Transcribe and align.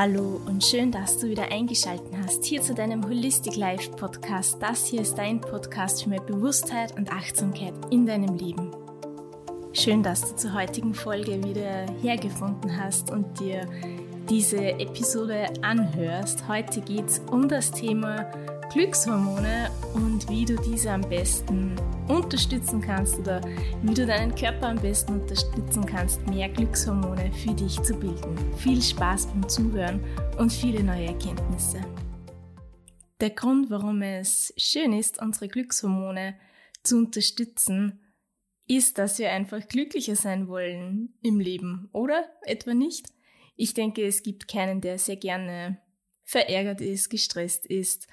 Hallo 0.00 0.40
und 0.46 0.64
schön, 0.64 0.92
dass 0.92 1.18
du 1.18 1.26
wieder 1.26 1.50
eingeschaltet 1.50 2.12
hast 2.22 2.44
hier 2.44 2.62
zu 2.62 2.72
deinem 2.72 3.04
Holistic 3.04 3.56
Life 3.56 3.90
Podcast. 3.90 4.62
Das 4.62 4.86
hier 4.86 5.00
ist 5.00 5.18
dein 5.18 5.40
Podcast 5.40 6.04
für 6.04 6.10
mehr 6.10 6.20
Bewusstheit 6.20 6.96
und 6.96 7.10
Achtsamkeit 7.10 7.74
in 7.90 8.06
deinem 8.06 8.36
Leben. 8.36 8.70
Schön, 9.72 10.04
dass 10.04 10.20
du 10.20 10.36
zur 10.36 10.54
heutigen 10.54 10.94
Folge 10.94 11.42
wieder 11.42 11.86
hergefunden 12.00 12.80
hast 12.80 13.10
und 13.10 13.40
dir 13.40 13.68
diese 14.30 14.58
Episode 14.78 15.48
anhörst. 15.62 16.46
Heute 16.46 16.80
geht 16.80 17.06
es 17.06 17.18
um 17.32 17.48
das 17.48 17.72
Thema 17.72 18.30
Glückshormone 18.70 19.70
und 19.94 20.28
wie 20.28 20.44
du 20.44 20.54
diese 20.56 20.90
am 20.90 21.00
besten 21.00 21.74
unterstützen 22.06 22.82
kannst 22.82 23.18
oder 23.18 23.40
wie 23.82 23.94
du 23.94 24.04
deinen 24.04 24.34
Körper 24.34 24.68
am 24.68 24.76
besten 24.76 25.20
unterstützen 25.20 25.86
kannst, 25.86 26.26
mehr 26.26 26.50
Glückshormone 26.50 27.32
für 27.32 27.54
dich 27.54 27.80
zu 27.82 27.94
bilden. 27.94 28.36
Viel 28.58 28.82
Spaß 28.82 29.28
beim 29.28 29.48
Zuhören 29.48 30.04
und 30.36 30.52
viele 30.52 30.84
neue 30.84 31.06
Erkenntnisse. 31.06 31.80
Der 33.20 33.30
Grund, 33.30 33.70
warum 33.70 34.02
es 34.02 34.52
schön 34.58 34.92
ist, 34.92 35.20
unsere 35.20 35.48
Glückshormone 35.48 36.38
zu 36.82 36.98
unterstützen, 36.98 38.00
ist, 38.66 38.98
dass 38.98 39.18
wir 39.18 39.32
einfach 39.32 39.66
glücklicher 39.66 40.14
sein 40.14 40.46
wollen 40.46 41.14
im 41.22 41.40
Leben, 41.40 41.88
oder? 41.92 42.28
Etwa 42.42 42.74
nicht? 42.74 43.06
Ich 43.56 43.72
denke, 43.72 44.04
es 44.04 44.22
gibt 44.22 44.46
keinen, 44.46 44.82
der 44.82 44.98
sehr 44.98 45.16
gerne 45.16 45.78
verärgert 46.24 46.82
ist, 46.82 47.08
gestresst 47.08 47.64
ist, 47.64 48.06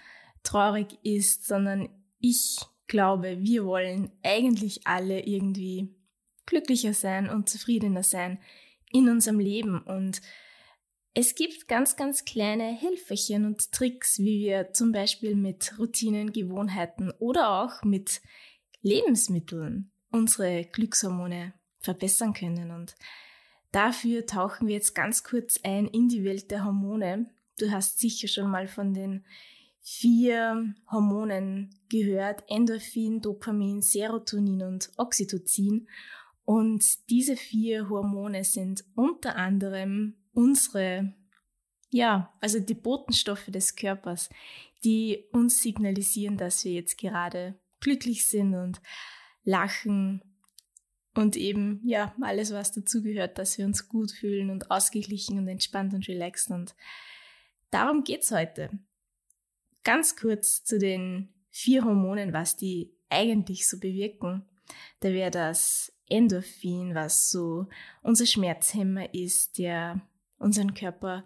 traurig 0.46 0.98
ist, 1.04 1.46
sondern 1.46 1.90
ich 2.20 2.58
glaube, 2.88 3.38
wir 3.42 3.66
wollen 3.66 4.12
eigentlich 4.24 4.86
alle 4.86 5.26
irgendwie 5.26 5.96
glücklicher 6.46 6.94
sein 6.94 7.30
und 7.30 7.50
zufriedener 7.50 8.04
sein 8.04 8.40
in 8.92 9.10
unserem 9.10 9.40
Leben. 9.40 9.82
Und 9.82 10.22
es 11.14 11.36
gibt 11.36 11.68
ganz, 11.68 11.96
ganz 11.96 12.26
kleine 12.26 12.76
Helferchen 12.76 13.46
und 13.46 13.72
Tricks, 13.72 14.20
wie 14.20 14.42
wir 14.42 14.74
zum 14.74 14.92
Beispiel 14.92 15.36
mit 15.36 15.78
Routinen, 15.80 16.32
Gewohnheiten 16.32 17.12
oder 17.20 17.62
auch 17.62 17.84
mit 17.84 18.22
Lebensmitteln 18.82 19.92
unsere 20.12 20.66
Glückshormone 20.66 21.54
verbessern 21.80 22.34
können. 22.34 22.72
Und 22.72 22.96
dafür 23.72 24.26
tauchen 24.26 24.68
wir 24.68 24.76
jetzt 24.76 24.94
ganz 24.94 25.24
kurz 25.24 25.60
ein 25.64 25.88
in 25.88 26.08
die 26.08 26.24
Welt 26.24 26.52
der 26.52 26.66
Hormone. 26.66 27.30
Du 27.60 27.72
hast 27.72 28.00
sicher 28.00 28.28
schon 28.28 28.50
mal 28.50 28.68
von 28.68 28.94
den 28.94 29.26
vier 29.88 30.74
Hormonen 30.92 31.70
gehört, 31.90 32.44
Endorphin, 32.48 33.22
Dopamin, 33.22 33.84
Serotonin 33.84 34.64
und 34.64 34.92
Oxytocin. 34.98 35.88
Und 36.44 37.08
diese 37.12 37.38
vier 37.38 37.88
Hormone 37.88 38.44
sind 38.44 38.84
unter 38.96 39.36
anderem 39.36 40.16
unsere, 40.34 41.14
ja, 41.92 42.34
also 42.42 42.60
die 42.60 42.74
Botenstoffe 42.74 43.46
des 43.46 43.76
Körpers, 43.76 44.30
die 44.84 45.26
uns 45.32 45.62
signalisieren, 45.62 46.38
dass 46.38 46.66
wir 46.66 46.74
jetzt 46.74 46.98
gerade 46.98 47.54
glücklich 47.80 48.26
sind 48.28 48.56
und 48.56 48.82
lachen 49.44 50.24
und 51.14 51.36
eben, 51.38 51.80
ja, 51.86 52.16
alles, 52.22 52.52
was 52.52 52.72
dazugehört, 52.72 53.38
dass 53.38 53.60
wir 53.60 53.66
uns 53.66 53.88
gut 53.88 54.12
fühlen 54.12 54.50
und 54.50 54.72
ausgeglichen 54.72 55.38
und 55.38 55.48
entspannt 55.48 55.94
und 55.94 56.08
relaxed. 56.08 56.50
Und 56.50 56.76
darum 57.70 58.04
geht's 58.04 58.32
heute. 58.32 58.72
Ganz 59.86 60.16
kurz 60.16 60.64
zu 60.64 60.80
den 60.80 61.30
vier 61.52 61.86
Hormonen, 61.86 62.34
was 62.34 62.58
die 62.58 62.92
eigentlich 63.08 63.68
so 63.68 63.80
bewirken. 63.80 64.44
Da 65.00 65.10
wäre 65.10 65.30
das 65.30 65.94
Endorphin, 66.10 66.96
was 66.96 67.30
so 67.30 67.68
unser 68.02 68.26
Schmerzhemmer 68.26 69.14
ist, 69.14 69.60
der 69.60 70.02
unseren 70.40 70.74
Körper 70.74 71.24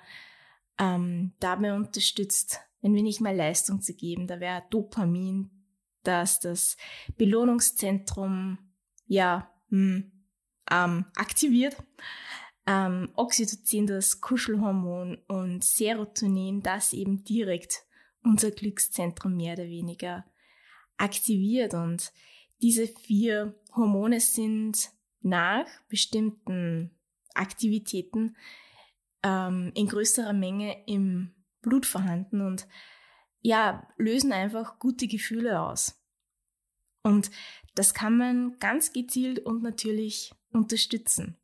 ähm, 0.78 1.32
dabei 1.40 1.74
unterstützt, 1.74 2.60
wenn 2.82 2.94
wir 2.94 3.02
nicht 3.02 3.22
mal 3.22 3.36
Leistung 3.36 3.82
zu 3.82 3.94
geben. 3.96 4.28
Da 4.28 4.42
wäre 4.42 4.64
Dopamin, 4.70 5.50
das 6.04 6.42
das 6.42 6.76
Belohnungszentrum 7.18 8.60
ja 9.08 9.50
mh, 9.70 9.96
hm, 9.96 10.12
ähm, 10.70 11.06
aktiviert. 11.16 11.78
Ähm, 12.68 13.10
Oxytocin, 13.16 13.88
das 13.88 14.20
Kuschelhormon 14.20 15.18
und 15.28 15.64
Serotonin, 15.64 16.62
das 16.62 16.92
eben 16.92 17.24
direkt 17.24 17.86
unser 18.24 18.52
Glückszentrum 18.52 19.36
mehr 19.36 19.54
oder 19.54 19.66
weniger 19.66 20.26
aktiviert. 20.98 21.74
Und 21.74 22.12
diese 22.62 22.88
vier 22.88 23.56
Hormone 23.76 24.20
sind 24.20 24.92
nach 25.22 25.66
bestimmten 25.88 26.92
Aktivitäten 27.34 28.36
ähm, 29.24 29.72
in 29.76 29.88
größerer 29.88 30.34
Menge 30.34 30.84
im 30.88 31.32
Blut 31.62 31.86
vorhanden 31.86 32.42
und 32.42 32.68
ja, 33.42 33.88
lösen 33.98 34.32
einfach 34.34 34.80
gute 34.80 35.08
Gefühle 35.08 35.62
aus. 35.62 36.02
Und 37.04 37.32
das 37.76 37.94
kann 37.94 38.18
man 38.18 38.58
ganz 38.60 38.92
gezielt 38.92 39.40
und 39.40 39.64
natürlich 39.64 40.34
unterstützen. 40.52 41.38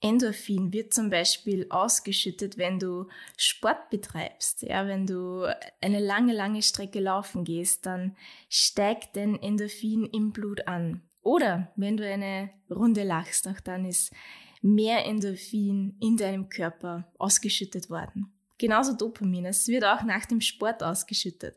Endorphin 0.00 0.72
wird 0.72 0.92
zum 0.92 1.08
Beispiel 1.08 1.66
ausgeschüttet, 1.70 2.58
wenn 2.58 2.78
du 2.78 3.08
Sport 3.36 3.90
betreibst. 3.90 4.62
Ja, 4.62 4.86
wenn 4.86 5.06
du 5.06 5.46
eine 5.80 6.00
lange, 6.00 6.32
lange 6.34 6.62
Strecke 6.62 7.00
laufen 7.00 7.44
gehst, 7.44 7.86
dann 7.86 8.16
steigt 8.48 9.16
dein 9.16 9.40
Endorphin 9.40 10.04
im 10.04 10.32
Blut 10.32 10.66
an. 10.68 11.02
Oder 11.22 11.72
wenn 11.76 11.96
du 11.96 12.06
eine 12.06 12.50
Runde 12.70 13.02
lachst, 13.02 13.48
auch 13.48 13.60
dann 13.60 13.86
ist 13.86 14.12
mehr 14.60 15.06
Endorphin 15.06 15.96
in 16.00 16.16
deinem 16.16 16.48
Körper 16.48 17.10
ausgeschüttet 17.18 17.88
worden. 17.88 18.32
Genauso 18.58 18.94
Dopamin. 18.94 19.46
Es 19.46 19.66
wird 19.68 19.84
auch 19.84 20.02
nach 20.02 20.26
dem 20.26 20.40
Sport 20.40 20.82
ausgeschüttet. 20.82 21.56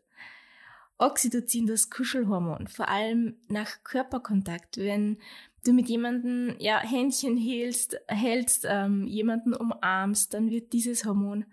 Oxytocin, 1.00 1.68
das 1.68 1.90
Kuschelhormon, 1.90 2.68
vor 2.68 2.90
allem 2.90 3.36
nach 3.48 3.84
Körperkontakt, 3.84 4.78
wenn 4.78 5.18
du 5.64 5.74
mit 5.74 5.90
jemandem 5.90 6.56
ja, 6.60 6.80
Händchen 6.80 7.38
hältst, 7.38 8.00
hältst 8.08 8.66
ähm, 8.68 9.06
jemanden 9.06 9.54
umarmst, 9.54 10.34
dann 10.34 10.50
wird 10.50 10.74
dieses 10.74 11.06
Hormon 11.06 11.46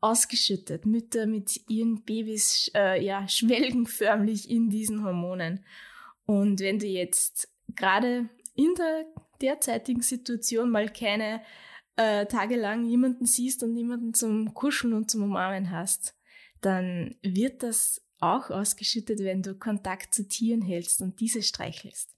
ausgeschüttet. 0.00 0.84
Mütter 0.84 1.26
mit 1.26 1.68
ihren 1.68 2.02
Babys 2.02 2.70
äh, 2.74 3.02
ja, 3.02 3.26
schwelgen 3.28 3.86
förmlich 3.86 4.50
in 4.50 4.70
diesen 4.70 5.02
Hormonen. 5.02 5.64
Und 6.26 6.60
wenn 6.60 6.78
du 6.78 6.86
jetzt 6.86 7.48
gerade 7.74 8.28
in 8.54 8.74
der 8.76 9.06
derzeitigen 9.40 10.02
Situation 10.02 10.70
mal 10.70 10.88
keine 10.88 11.40
äh, 11.96 12.26
Tage 12.26 12.56
lang 12.56 12.84
jemanden 12.84 13.26
siehst 13.26 13.62
und 13.62 13.76
jemanden 13.76 14.14
zum 14.14 14.54
Kuscheln 14.54 14.92
und 14.92 15.10
zum 15.10 15.22
Umarmen 15.22 15.70
hast, 15.70 16.14
dann 16.60 17.14
wird 17.22 17.62
das 17.62 18.02
auch 18.24 18.50
ausgeschüttet, 18.50 19.20
wenn 19.20 19.42
du 19.42 19.54
Kontakt 19.54 20.14
zu 20.14 20.26
Tieren 20.26 20.62
hältst 20.62 21.02
und 21.02 21.20
diese 21.20 21.42
streichelst. 21.42 22.14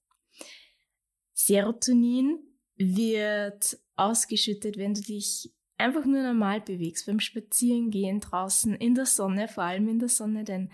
Serotonin 1.32 2.38
wird 2.76 3.78
ausgeschüttet, 3.96 4.76
wenn 4.76 4.94
du 4.94 5.00
dich 5.00 5.52
einfach 5.78 6.04
nur 6.04 6.22
normal 6.22 6.60
bewegst, 6.60 7.06
beim 7.06 7.20
Spazierengehen 7.20 8.20
draußen, 8.20 8.74
in 8.74 8.94
der 8.94 9.06
Sonne, 9.06 9.48
vor 9.48 9.64
allem 9.64 9.88
in 9.88 9.98
der 9.98 10.08
Sonne, 10.08 10.44
denn 10.44 10.70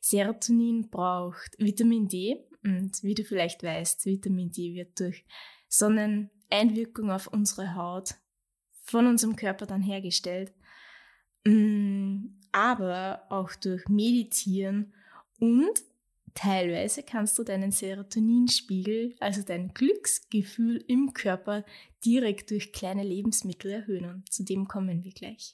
Serotonin 0.00 0.90
braucht 0.90 1.58
Vitamin 1.58 2.08
D 2.08 2.44
und 2.64 3.02
wie 3.02 3.14
du 3.14 3.24
vielleicht 3.24 3.62
weißt, 3.62 4.04
Vitamin 4.04 4.50
D 4.50 4.74
wird 4.74 4.98
durch 4.98 5.24
Sonneneinwirkung 5.68 7.10
auf 7.10 7.28
unsere 7.28 7.74
Haut 7.74 8.14
von 8.82 9.06
unserem 9.06 9.36
Körper 9.36 9.66
dann 9.66 9.82
hergestellt, 9.82 10.52
mm, 11.44 12.41
aber 12.52 13.26
auch 13.30 13.54
durch 13.54 13.88
Meditieren 13.88 14.92
und 15.38 15.82
Teilweise 16.34 17.02
kannst 17.02 17.38
du 17.38 17.44
deinen 17.44 17.72
Serotoninspiegel, 17.72 19.14
also 19.20 19.42
dein 19.42 19.74
Glücksgefühl 19.74 20.82
im 20.88 21.12
Körper, 21.12 21.64
direkt 22.04 22.50
durch 22.50 22.72
kleine 22.72 23.02
Lebensmittel 23.02 23.70
erhöhen. 23.70 24.06
Und 24.06 24.32
zu 24.32 24.42
dem 24.42 24.66
kommen 24.66 25.04
wir 25.04 25.12
gleich. 25.12 25.52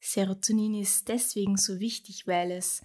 Serotonin 0.00 0.74
ist 0.76 1.08
deswegen 1.08 1.56
so 1.56 1.80
wichtig, 1.80 2.26
weil 2.26 2.52
es 2.52 2.82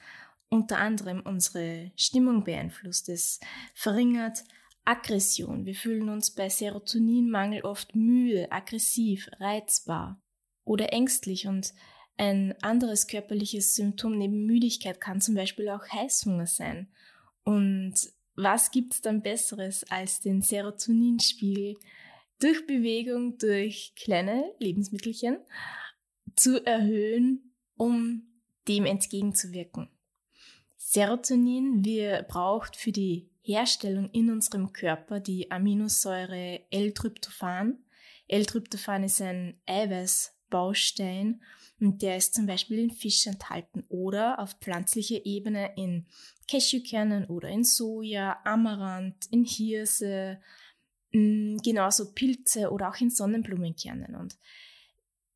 unter 0.49 0.79
anderem 0.79 1.21
unsere 1.21 1.91
Stimmung 1.95 2.43
beeinflusst. 2.43 3.07
Es 3.09 3.39
verringert 3.73 4.43
Aggression. 4.83 5.65
Wir 5.65 5.75
fühlen 5.75 6.09
uns 6.09 6.31
bei 6.31 6.49
Serotoninmangel 6.49 7.61
oft 7.61 7.95
müde, 7.95 8.51
aggressiv, 8.51 9.29
reizbar 9.39 10.21
oder 10.65 10.91
ängstlich 10.91 11.47
und 11.47 11.73
ein 12.17 12.55
anderes 12.61 13.07
körperliches 13.07 13.75
Symptom 13.75 14.17
neben 14.17 14.45
Müdigkeit 14.45 15.01
kann 15.01 15.21
zum 15.21 15.35
Beispiel 15.35 15.69
auch 15.69 15.87
Heißhunger 15.87 16.47
sein. 16.47 16.89
Und 17.43 17.95
was 18.35 18.71
gibt's 18.71 19.01
dann 19.01 19.21
Besseres 19.21 19.83
als 19.89 20.21
den 20.21 20.41
Serotoninspiegel 20.41 21.77
durch 22.39 22.65
Bewegung, 22.67 23.37
durch 23.37 23.93
kleine 23.95 24.51
Lebensmittelchen 24.59 25.37
zu 26.35 26.65
erhöhen, 26.65 27.53
um 27.77 28.23
dem 28.67 28.85
entgegenzuwirken? 28.85 29.89
Serotonin 30.77 31.83
wir 31.83 32.23
braucht 32.23 32.77
für 32.77 32.91
die 32.91 33.29
Herstellung 33.41 34.09
in 34.11 34.31
unserem 34.31 34.71
Körper 34.71 35.19
die 35.19 35.51
Aminosäure 35.51 36.61
L-Tryptophan. 36.71 37.83
L-Tryptophan 38.27 39.03
ist 39.03 39.21
ein 39.21 39.59
Eiweißbaustein 40.49 41.41
und 41.79 42.01
der 42.01 42.17
ist 42.17 42.33
zum 42.33 42.45
Beispiel 42.45 42.79
in 42.79 42.91
Fisch 42.91 43.27
enthalten 43.27 43.83
oder 43.89 44.39
auf 44.39 44.53
pflanzlicher 44.53 45.25
Ebene 45.25 45.71
in 45.75 46.05
Cashewkernen 46.47 47.25
oder 47.25 47.49
in 47.49 47.63
Soja, 47.63 48.39
Amaranth, 48.45 49.25
in 49.31 49.43
Hirse, 49.43 50.39
mm, 51.11 51.57
genauso 51.57 52.13
Pilze 52.13 52.71
oder 52.71 52.89
auch 52.89 52.99
in 53.01 53.09
Sonnenblumenkernen. 53.09 54.15
Und 54.15 54.37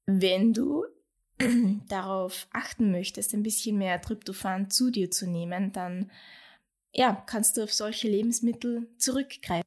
wenn 0.05 0.53
du 0.53 0.85
darauf 1.87 2.47
achten 2.51 2.91
möchtest, 2.91 3.33
ein 3.33 3.43
bisschen 3.43 3.77
mehr 3.77 4.01
Tryptophan 4.01 4.69
zu 4.69 4.91
dir 4.91 5.11
zu 5.11 5.27
nehmen, 5.27 5.71
dann 5.71 6.11
ja, 6.93 7.13
kannst 7.27 7.57
du 7.57 7.63
auf 7.63 7.73
solche 7.73 8.07
Lebensmittel 8.09 8.89
zurückgreifen. 8.97 9.63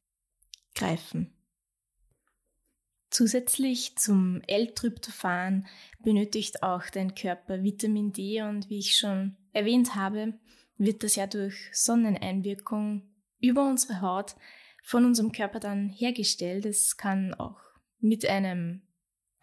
Zusätzlich 3.13 3.95
zum 3.95 4.41
L-Tryptophan 4.47 5.67
benötigt 5.99 6.63
auch 6.63 6.89
dein 6.89 7.13
Körper 7.13 7.61
Vitamin 7.61 8.11
D 8.11 8.41
und 8.41 8.71
wie 8.71 8.79
ich 8.79 8.95
schon 8.95 9.37
erwähnt 9.51 9.93
habe, 9.93 10.33
wird 10.79 11.03
das 11.03 11.15
ja 11.15 11.27
durch 11.27 11.69
Sonneneinwirkung 11.73 13.03
über 13.39 13.69
unsere 13.69 14.01
Haut 14.01 14.35
von 14.81 15.05
unserem 15.05 15.31
Körper 15.31 15.59
dann 15.59 15.89
hergestellt. 15.89 16.65
Es 16.65 16.97
kann 16.97 17.35
auch 17.35 17.61
mit 17.99 18.27
einem 18.27 18.81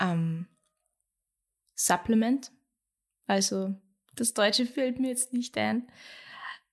ähm, 0.00 0.48
Supplement, 1.76 2.50
also 3.26 3.76
das 4.16 4.34
Deutsche 4.34 4.66
fällt 4.66 4.98
mir 4.98 5.10
jetzt 5.10 5.32
nicht 5.32 5.56
ein. 5.56 5.86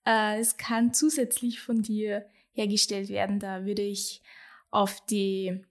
Äh, 0.03 0.39
es 0.39 0.57
kann 0.57 0.95
zusätzlich 0.95 1.59
von 1.59 1.83
dir 1.83 2.27
hergestellt 2.53 3.09
werden. 3.09 3.39
Da 3.39 3.67
würde 3.67 3.83
ich 3.83 4.23
auf 4.71 5.05
die 5.05 5.63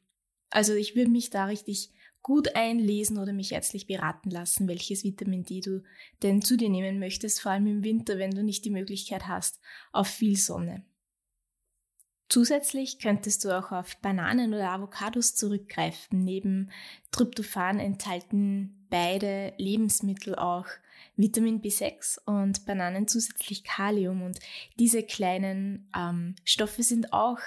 also 0.51 0.75
ich 0.75 0.97
würde 0.97 1.11
mich 1.11 1.31
da 1.31 1.47
richtig 1.47 1.91
gut 2.23 2.57
einlesen 2.57 3.19
oder 3.19 3.33
mich 3.33 3.53
ärztlich 3.53 3.87
beraten 3.87 4.31
lassen, 4.31 4.67
welches 4.67 5.05
Vitamin 5.05 5.45
D 5.45 5.61
du 5.61 5.85
denn 6.25 6.43
zu 6.43 6.57
dir 6.57 6.69
nehmen 6.69 6.99
möchtest, 6.99 7.41
vor 7.41 7.53
allem 7.53 7.69
im 7.69 7.85
Winter, 7.85 8.19
wenn 8.19 8.33
du 8.33 8.43
nicht 8.43 8.65
die 8.65 8.71
Möglichkeit 8.71 9.29
hast 9.29 9.61
auf 9.93 10.09
viel 10.09 10.37
Sonne. 10.37 10.85
Zusätzlich 12.29 12.99
könntest 12.99 13.45
du 13.45 13.57
auch 13.57 13.71
auf 13.71 13.97
Bananen 13.99 14.53
oder 14.53 14.73
Avocados 14.73 15.37
zurückgreifen. 15.37 16.25
Neben 16.25 16.73
Tryptophan 17.13 17.79
enthalten 17.79 18.87
beide 18.91 19.53
Lebensmittel 19.59 20.35
auch 20.35 20.67
Vitamin 21.15 21.63
B6 21.63 22.19
und 22.25 22.67
Bananen 22.67 23.07
zusätzlich 23.07 23.63
Kalium. 23.63 24.23
Und 24.23 24.41
diese 24.81 25.05
kleinen 25.05 25.89
ähm, 25.97 26.35
Stoffe 26.45 26.83
sind 26.83 27.13
auch, 27.13 27.39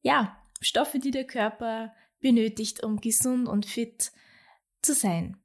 ja, 0.00 0.42
Stoffe, 0.62 0.98
die 0.98 1.10
der 1.10 1.26
Körper 1.26 1.92
benötigt, 2.20 2.82
um 2.82 3.00
gesund 3.00 3.48
und 3.48 3.66
fit 3.66 4.12
zu 4.82 4.94
sein. 4.94 5.36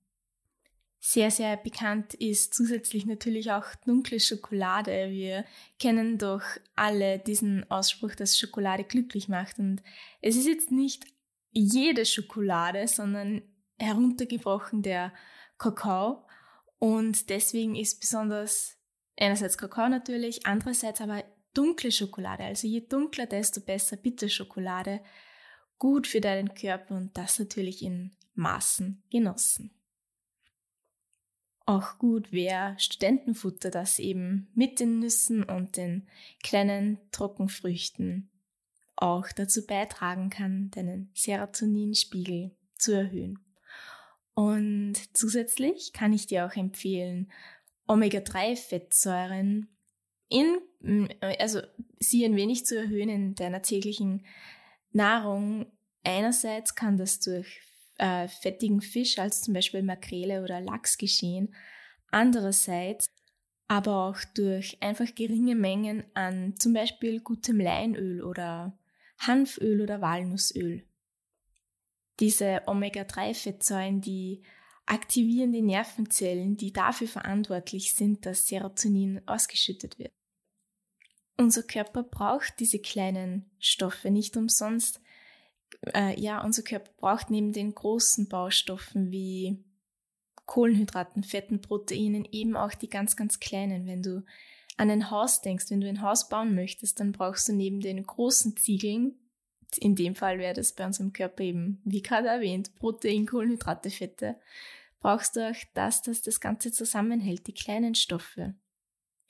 Sehr, 1.04 1.32
sehr 1.32 1.58
bekannt 1.58 2.14
ist 2.14 2.54
zusätzlich 2.54 3.08
natürlich 3.08 3.52
auch 3.52 3.66
dunkle 3.88 4.20
Schokolade. 4.20 5.10
Wir 5.10 5.46
kennen 5.80 6.20
doch 6.20 6.44
alle 6.76 7.18
diesen 7.18 7.70
Ausspruch, 7.72 8.14
dass 8.14 8.38
Schokolade 8.38 8.84
glücklich 8.84 9.28
macht. 9.28 9.58
Und 9.58 9.82
es 10.22 10.36
ist 10.36 10.46
jetzt 10.46 10.70
nicht 10.72 11.06
jede 11.52 12.06
Schokolade, 12.06 12.88
sondern 12.88 13.42
heruntergebrochen 13.80 14.84
der 14.84 15.12
Kakao. 15.58 16.28
Und 16.78 17.32
deswegen 17.32 17.76
ist 17.76 18.00
besonders 18.00 18.78
einerseits 19.18 19.58
Kakao 19.58 19.90
natürlich, 19.90 20.46
andererseits 20.46 21.02
aber 21.02 21.24
dunkle 21.56 21.92
Schokolade. 21.92 22.44
Also 22.44 22.68
je 22.68 22.82
dunkler, 22.88 23.26
desto 23.26 23.62
besser 23.62 23.98
Bitterschokolade 23.98 25.02
gut 25.82 26.06
für 26.06 26.22
deinen 26.22 26.54
Körper 26.54 26.96
und 26.96 27.18
das 27.18 27.40
natürlich 27.40 27.82
in 27.82 28.12
Maßen 28.36 29.02
genossen. 29.10 29.72
Auch 31.66 31.98
gut 31.98 32.32
wäre 32.32 32.76
Studentenfutter, 32.78 33.72
das 33.72 33.98
eben 33.98 34.48
mit 34.54 34.80
den 34.80 35.00
Nüssen 35.00 35.44
und 35.44 35.78
den 35.78 36.08
kleinen 36.44 37.00
Trockenfrüchten 37.12 38.30
auch 38.96 39.28
dazu 39.30 39.66
beitragen 39.66 40.30
kann, 40.30 40.70
deinen 40.70 41.10
Serotoninspiegel 41.16 42.52
zu 42.78 42.92
erhöhen. 42.92 43.40
Und 44.36 44.98
zusätzlich 45.18 45.94
kann 45.94 46.14
ich 46.14 46.28
dir 46.28 46.46
auch 46.46 46.56
empfehlen, 46.56 47.32
Omega-3-Fettsäuren 47.88 49.68
in, 50.30 51.10
also 51.40 51.62
sie 51.98 52.24
ein 52.24 52.36
wenig 52.36 52.68
zu 52.68 52.78
erhöhen 52.78 53.10
in 53.10 53.34
deiner 53.34 53.64
täglichen 53.64 54.24
Nahrung, 54.92 55.66
einerseits 56.04 56.76
kann 56.76 56.98
das 56.98 57.20
durch 57.20 57.62
äh, 57.98 58.28
fettigen 58.28 58.82
Fisch, 58.82 59.20
als 59.20 59.42
zum 59.42 59.54
Beispiel 59.54 59.84
Makrele 59.84 60.44
oder 60.44 60.60
Lachs 60.60 60.98
geschehen, 60.98 61.54
andererseits 62.10 63.08
aber 63.68 64.10
auch 64.10 64.20
durch 64.34 64.82
einfach 64.82 65.16
geringe 65.16 65.56
Mengen 65.56 66.04
an 66.14 66.56
zum 66.58 66.74
Beispiel 66.74 67.22
gutem 67.22 67.60
Leinöl 67.60 68.22
oder 68.22 68.78
Hanföl 69.20 69.82
oder 69.82 70.02
Walnussöl. 70.02 70.86
Diese 72.20 72.64
Omega-3-Fettsäuren, 72.66 74.02
die 74.02 74.44
aktivieren 74.86 75.54
die 75.54 75.62
Nervenzellen, 75.62 76.58
die 76.58 76.74
dafür 76.74 77.08
verantwortlich 77.08 77.94
sind, 77.94 78.26
dass 78.26 78.48
Serotonin 78.48 79.22
ausgeschüttet 79.26 79.98
wird. 79.98 80.12
Unser 81.38 81.64
Körper 81.64 82.04
braucht 82.04 82.60
diese 82.60 82.80
kleinen 82.80 83.50
Stoffe 83.60 84.12
nicht 84.12 84.38
umsonst. 84.38 85.02
Äh, 85.94 86.20
ja, 86.20 86.44
unser 86.44 86.62
Körper 86.62 86.92
braucht 86.98 87.30
neben 87.30 87.54
den 87.54 87.74
großen 87.74 88.28
Baustoffen 88.28 89.12
wie 89.12 89.64
Kohlenhydraten, 90.46 91.24
Fetten, 91.24 91.62
Proteinen 91.62 92.28
eben 92.32 92.56
auch 92.56 92.74
die 92.74 92.90
ganz, 92.90 93.16
ganz 93.16 93.40
kleinen. 93.40 93.88
Wenn 93.88 94.04
du 94.04 94.24
an 94.78 94.90
ein 94.90 95.10
Haus 95.10 95.42
denkst, 95.42 95.70
wenn 95.70 95.82
du 95.82 95.88
ein 95.88 96.02
Haus 96.02 96.30
bauen 96.30 96.56
möchtest, 96.56 97.00
dann 97.00 97.12
brauchst 97.12 97.48
du 97.48 97.54
neben 97.54 97.80
den 97.80 98.04
großen 98.04 98.58
Ziegeln, 98.58 99.16
in 99.78 99.96
dem 99.96 100.16
Fall 100.16 100.40
wäre 100.40 100.54
das 100.54 100.74
bei 100.74 100.86
unserem 100.86 101.14
Körper 101.14 101.44
eben, 101.44 101.82
wie 101.86 102.02
gerade 102.02 102.28
erwähnt, 102.28 102.76
Protein, 102.76 103.26
Kohlenhydrate, 103.26 103.90
Fette, 103.90 104.36
brauchst 105.00 105.36
du 105.36 105.50
auch 105.50 105.56
das, 105.74 106.02
das 106.02 106.22
das 106.22 106.40
Ganze 106.40 106.72
zusammenhält, 106.72 107.48
die 107.48 107.54
kleinen 107.54 107.96
Stoffe. 107.96 108.56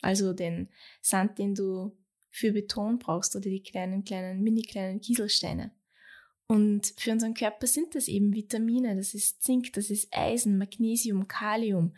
Also 0.02 0.32
den 0.34 0.68
Sand, 1.00 1.38
den 1.38 1.54
du 1.54 1.96
für 2.30 2.52
Beton 2.52 2.98
brauchst 2.98 3.34
oder 3.36 3.48
die 3.48 3.62
kleinen, 3.62 4.04
kleinen, 4.04 4.42
mini 4.42 4.62
kleinen 4.62 5.00
Kieselsteine. 5.00 5.70
Und 6.46 6.92
für 6.98 7.12
unseren 7.12 7.34
Körper 7.34 7.66
sind 7.66 7.94
das 7.94 8.08
eben 8.08 8.34
Vitamine, 8.34 8.96
das 8.96 9.14
ist 9.14 9.42
Zink, 9.42 9.72
das 9.72 9.88
ist 9.88 10.08
Eisen, 10.10 10.58
Magnesium, 10.58 11.28
Kalium. 11.28 11.94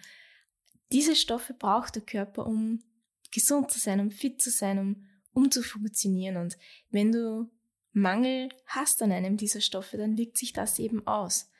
Diese 0.92 1.16
Stoffe 1.16 1.54
braucht 1.54 1.96
der 1.96 2.02
Körper, 2.02 2.46
um 2.46 2.84
gesund 3.32 3.70
zu 3.72 3.80
sein, 3.80 3.98
um 3.98 4.10
fit 4.10 4.40
zu 4.40 4.50
sein, 4.50 4.78
um, 4.78 5.06
um 5.32 5.50
zu 5.50 5.62
funktionieren. 5.62 6.36
Und 6.36 6.56
wenn 6.90 7.10
du 7.10 7.50
Mangel 7.92 8.48
hast 8.66 9.02
an 9.02 9.12
einem 9.12 9.36
dieser 9.36 9.60
Stoffe, 9.60 9.96
dann 9.96 10.18
wirkt 10.18 10.36
sich 10.36 10.52
das 10.52 10.78
eben 10.78 11.06
aus. 11.06 11.50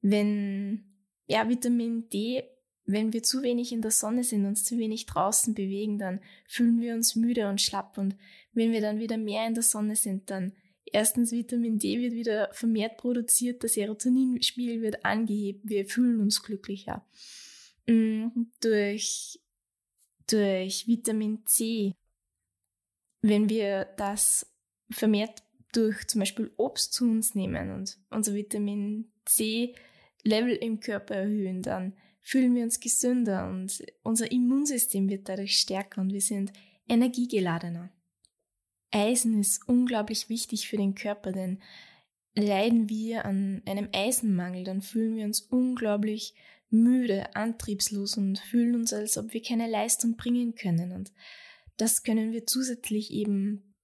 Wenn 0.00 0.84
ja, 1.26 1.48
Vitamin 1.48 2.08
D 2.08 2.42
wenn 2.88 3.12
wir 3.12 3.22
zu 3.22 3.42
wenig 3.42 3.70
in 3.70 3.82
der 3.82 3.90
Sonne 3.90 4.24
sind, 4.24 4.46
uns 4.46 4.64
zu 4.64 4.78
wenig 4.78 5.04
draußen 5.04 5.54
bewegen, 5.54 5.98
dann 5.98 6.20
fühlen 6.46 6.80
wir 6.80 6.94
uns 6.94 7.16
müde 7.16 7.46
und 7.48 7.60
schlapp. 7.60 7.98
Und 7.98 8.16
wenn 8.54 8.72
wir 8.72 8.80
dann 8.80 8.98
wieder 8.98 9.18
mehr 9.18 9.46
in 9.46 9.52
der 9.52 9.62
Sonne 9.62 9.94
sind, 9.94 10.30
dann 10.30 10.54
erstens 10.86 11.30
Vitamin 11.30 11.78
D 11.78 12.00
wird 12.00 12.14
wieder 12.14 12.48
vermehrt 12.52 12.96
produziert, 12.96 13.62
der 13.62 13.68
Serotoninspiegel 13.68 14.80
wird 14.80 15.04
angehebt, 15.04 15.68
wir 15.68 15.84
fühlen 15.84 16.18
uns 16.18 16.42
glücklicher. 16.42 17.06
Mm, 17.86 18.28
durch, 18.60 19.38
durch 20.26 20.88
Vitamin 20.88 21.44
C, 21.44 21.94
wenn 23.20 23.50
wir 23.50 23.84
das 23.98 24.50
vermehrt 24.90 25.42
durch 25.72 26.06
zum 26.06 26.20
Beispiel 26.20 26.50
Obst 26.56 26.94
zu 26.94 27.04
uns 27.04 27.34
nehmen 27.34 27.70
und 27.70 27.98
unser 28.08 28.32
Vitamin 28.32 29.12
C 29.26 29.74
Level 30.24 30.56
im 30.56 30.80
Körper 30.80 31.16
erhöhen, 31.16 31.60
dann 31.60 31.92
fühlen 32.28 32.54
wir 32.54 32.62
uns 32.62 32.78
gesünder 32.78 33.48
und 33.48 33.82
unser 34.02 34.30
Immunsystem 34.30 35.08
wird 35.08 35.30
dadurch 35.30 35.56
stärker 35.56 36.02
und 36.02 36.12
wir 36.12 36.20
sind 36.20 36.52
energiegeladener. 36.86 37.90
Eisen 38.90 39.40
ist 39.40 39.66
unglaublich 39.66 40.28
wichtig 40.28 40.68
für 40.68 40.76
den 40.76 40.94
Körper, 40.94 41.32
denn 41.32 41.62
leiden 42.34 42.90
wir 42.90 43.24
an 43.24 43.62
einem 43.64 43.88
Eisenmangel, 43.94 44.64
dann 44.64 44.82
fühlen 44.82 45.16
wir 45.16 45.24
uns 45.24 45.40
unglaublich 45.40 46.34
müde, 46.68 47.34
antriebslos 47.34 48.18
und 48.18 48.38
fühlen 48.38 48.74
uns, 48.74 48.92
als 48.92 49.16
ob 49.16 49.32
wir 49.32 49.40
keine 49.40 49.66
Leistung 49.66 50.18
bringen 50.18 50.54
können. 50.54 50.92
Und 50.92 51.14
das 51.78 52.02
können 52.02 52.32
wir 52.32 52.44
zusätzlich 52.44 53.10
eben 53.10 53.74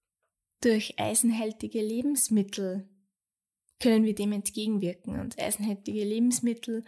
durch 0.61 0.99
eisenhältige 0.99 1.81
Lebensmittel 1.81 2.87
können 3.79 4.05
wir 4.05 4.15
dem 4.15 4.31
entgegenwirken. 4.31 5.19
Und 5.19 5.39
eisenhältige 5.39 6.03
Lebensmittel 6.03 6.83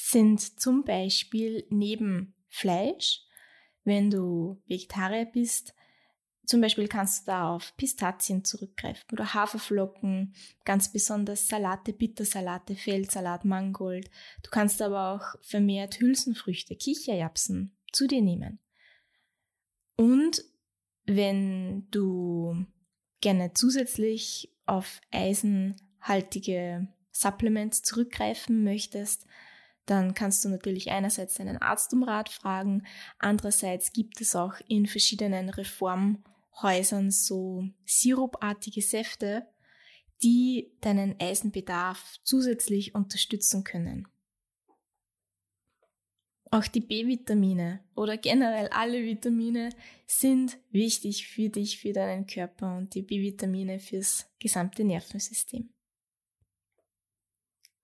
sind 0.00 0.60
zum 0.60 0.84
Beispiel 0.84 1.66
neben 1.70 2.34
Fleisch, 2.48 3.22
wenn 3.84 4.10
du 4.10 4.62
Vegetarier 4.66 5.26
bist, 5.26 5.74
Zum 6.48 6.62
Beispiel 6.62 6.88
kannst 6.88 7.26
du 7.26 7.32
da 7.32 7.54
auf 7.54 7.76
Pistazien 7.76 8.42
zurückgreifen 8.42 9.04
oder 9.12 9.34
Haferflocken, 9.34 10.34
ganz 10.64 10.90
besonders 10.90 11.46
Salate, 11.46 11.92
Bittersalate, 11.92 12.74
Feldsalat, 12.74 13.44
Mangold. 13.44 14.10
Du 14.42 14.48
kannst 14.48 14.80
aber 14.80 15.12
auch 15.12 15.42
vermehrt 15.42 16.00
Hülsenfrüchte, 16.00 16.74
Kichererbsen 16.74 17.76
zu 17.92 18.06
dir 18.06 18.22
nehmen. 18.22 18.60
Und 19.96 20.42
wenn 21.04 21.86
du 21.90 22.64
gerne 23.20 23.52
zusätzlich 23.52 24.50
auf 24.64 25.02
eisenhaltige 25.10 26.88
Supplements 27.12 27.82
zurückgreifen 27.82 28.64
möchtest, 28.64 29.26
dann 29.90 30.14
kannst 30.14 30.44
du 30.44 30.48
natürlich 30.48 30.90
einerseits 30.90 31.34
deinen 31.34 31.58
Arzt 31.58 31.92
um 31.92 32.02
Rat 32.02 32.28
fragen, 32.28 32.86
andererseits 33.18 33.92
gibt 33.92 34.20
es 34.20 34.36
auch 34.36 34.54
in 34.68 34.86
verschiedenen 34.86 35.48
Reform- 35.48 36.22
Häusern 36.62 37.10
so 37.10 37.68
sirupartige 37.84 38.82
Säfte, 38.82 39.46
die 40.22 40.72
deinen 40.80 41.18
Eisenbedarf 41.20 42.18
zusätzlich 42.24 42.94
unterstützen 42.94 43.64
können. 43.64 44.08
Auch 46.50 46.66
die 46.66 46.80
B-Vitamine 46.80 47.84
oder 47.94 48.16
generell 48.16 48.68
alle 48.68 49.02
Vitamine 49.02 49.68
sind 50.06 50.58
wichtig 50.70 51.28
für 51.28 51.50
dich, 51.50 51.78
für 51.78 51.92
deinen 51.92 52.26
Körper 52.26 52.78
und 52.78 52.94
die 52.94 53.02
B-Vitamine 53.02 53.78
fürs 53.78 54.26
gesamte 54.38 54.82
Nervensystem. 54.82 55.72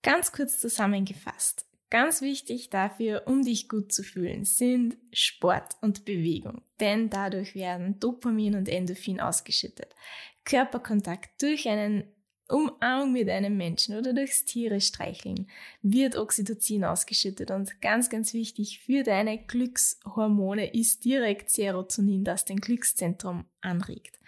Ganz 0.01 0.31
kurz 0.31 0.59
zusammengefasst. 0.59 1.67
Ganz 1.95 2.21
wichtig 2.21 2.69
dafür, 2.69 3.23
um 3.25 3.41
dich 3.41 3.69
gut 3.69 3.93
zu 3.93 4.03
fühlen, 4.03 4.43
sind 4.43 4.97
Sport 5.13 5.77
und 5.79 6.03
Bewegung, 6.03 6.61
denn 6.81 7.09
dadurch 7.09 7.55
werden 7.55 8.01
Dopamin 8.01 8.55
und 8.55 8.67
Endorphin 8.67 9.21
ausgeschüttet. 9.21 9.95
Körperkontakt 10.43 11.41
durch 11.41 11.69
einen 11.69 12.03
Umarmung 12.49 13.13
mit 13.13 13.29
einem 13.29 13.55
Menschen 13.55 13.97
oder 13.97 14.11
durchs 14.11 14.43
Tiere 14.43 14.81
streicheln 14.81 15.47
wird 15.83 16.17
Oxytocin 16.17 16.83
ausgeschüttet 16.83 17.49
und 17.49 17.79
ganz, 17.79 18.09
ganz 18.09 18.33
wichtig 18.33 18.81
für 18.81 19.03
deine 19.03 19.37
Glückshormone 19.45 20.73
ist 20.73 21.05
direkt 21.05 21.49
Serotonin, 21.49 22.25
das 22.25 22.43
dein 22.43 22.57
Glückszentrum 22.57 23.45
anregt. 23.61 24.19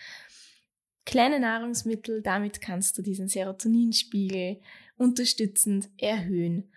Kleine 1.03 1.41
Nahrungsmittel, 1.41 2.21
damit 2.21 2.61
kannst 2.61 2.97
du 2.97 3.01
diesen 3.01 3.27
Serotoninspiegel 3.27 4.61
unterstützend 4.95 5.89
erhöhen 5.97 6.71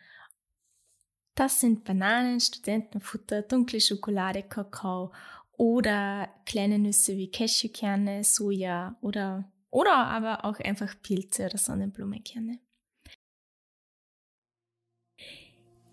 das 1.40 1.58
sind 1.58 1.84
Bananen, 1.84 2.38
Studentenfutter, 2.38 3.40
dunkle 3.40 3.80
Schokolade, 3.80 4.42
Kakao 4.42 5.10
oder 5.56 6.28
kleine 6.44 6.78
Nüsse 6.78 7.16
wie 7.16 7.30
Cashewkerne, 7.30 8.22
Soja 8.24 8.98
oder, 9.00 9.50
oder 9.70 9.96
aber 9.96 10.44
auch 10.44 10.60
einfach 10.60 10.94
Pilze 11.02 11.46
oder 11.46 11.56
Sonnenblumenkerne. 11.56 12.58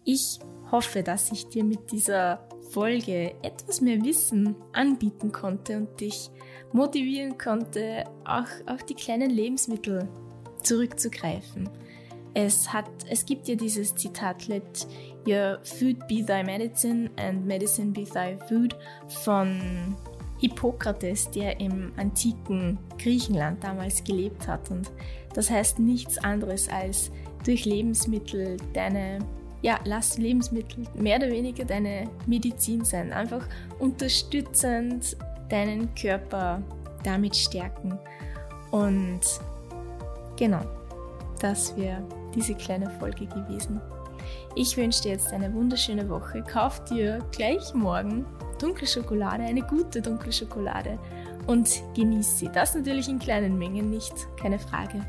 Ich 0.04 0.39
hoffe, 0.70 1.01
dass 1.01 1.32
ich 1.32 1.48
dir 1.48 1.63
mit 1.63 1.94
dieser 1.94 2.46
Folge 2.72 3.34
etwas 3.42 3.80
mehr 3.80 4.04
Wissen 4.04 4.54
anbieten 4.74 5.32
konnte 5.32 5.77
und 5.77 6.01
dich 6.01 6.30
motivieren 6.74 7.38
konnte, 7.38 8.04
auch 8.25 8.50
auf 8.66 8.84
die 8.84 8.96
kleinen 8.96 9.30
Lebensmittel 9.30 10.10
zurückzugreifen. 10.62 11.70
Es, 12.34 12.72
hat, 12.72 12.89
es 13.10 13.25
gibt 13.25 13.48
ja 13.48 13.56
dieses 13.56 13.96
Zitat, 13.96 14.48
let 14.48 14.88
your 15.26 15.60
food 15.64 16.08
be 16.08 16.24
thy 16.24 16.44
medicine 16.44 17.10
and 17.18 17.46
medicine 17.46 17.92
be 17.92 18.06
thy 18.06 18.38
food 18.48 18.76
von 19.24 19.96
Hippokrates, 20.40 21.30
der 21.32 21.60
im 21.60 21.92
antiken 21.98 22.78
Griechenland 22.98 23.64
damals 23.64 24.04
gelebt 24.04 24.48
hat. 24.48 24.70
Und 24.70 24.92
das 25.34 25.50
heißt 25.50 25.80
nichts 25.80 26.18
anderes 26.20 26.70
als 26.70 27.12
durch 27.44 27.66
Lebensmittel 27.66 28.58
deine, 28.74 29.20
ja, 29.62 29.80
lass 29.86 30.18
Lebensmittel 30.18 30.84
mehr 30.96 31.18
oder 31.18 31.30
weniger 31.30 31.66
deine 31.66 32.10
Medizin 32.26 32.84
sein. 32.84 33.12
Einfach 33.12 33.48
unterstützend 33.80 35.18
deinen 35.50 35.94
Körper 35.96 36.62
damit 37.04 37.36
stärken. 37.36 37.98
Und 38.72 39.22
genau, 40.36 40.62
das 41.40 41.76
wäre 41.78 42.04
diese 42.36 42.54
kleine 42.54 42.90
Folge 43.00 43.26
gewesen. 43.26 43.82
Ich 44.55 44.77
wünsche 44.77 45.03
dir 45.03 45.12
jetzt 45.12 45.31
eine 45.34 45.53
wunderschöne 45.53 46.10
Woche. 46.10 46.43
Kauf 46.43 46.84
dir 46.86 47.19
gleich 47.31 47.74
morgen 47.74 48.25
dunkle 48.60 48.88
Schokolade, 48.88 49.43
eine 49.43 49.62
gute 49.62 50.01
dunkle 50.01 50.31
Schokolade 50.31 50.98
und 51.46 51.81
genieß 51.96 52.39
sie. 52.39 52.50
Das 52.50 52.75
natürlich 52.75 53.07
in 53.07 53.19
kleinen 53.19 53.57
Mengen 53.57 53.89
nicht, 53.89 54.13
keine 54.39 54.60
Frage. 54.60 55.05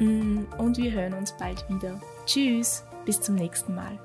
Mm, 0.00 0.44
und 0.58 0.76
wir 0.76 0.92
hören 0.92 1.14
uns 1.14 1.32
bald 1.38 1.64
wieder. 1.68 2.00
Tschüss, 2.26 2.84
bis 3.04 3.20
zum 3.20 3.36
nächsten 3.36 3.74
Mal. 3.74 3.98